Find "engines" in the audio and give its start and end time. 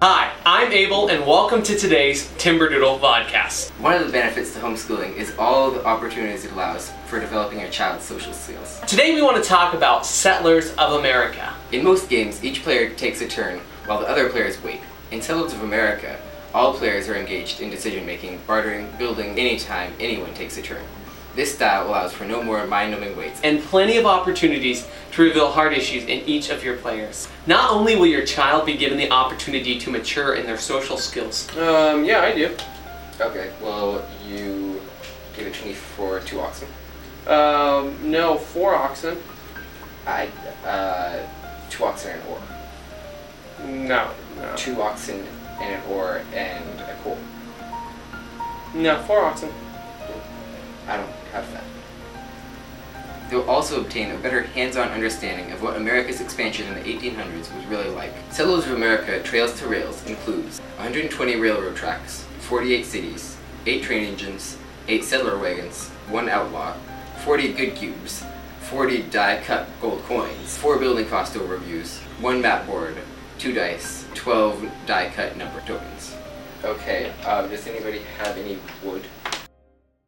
64.04-64.56